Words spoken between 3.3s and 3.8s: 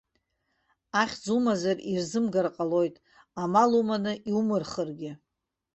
амал